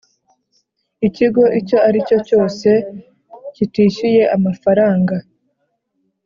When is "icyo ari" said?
1.59-1.97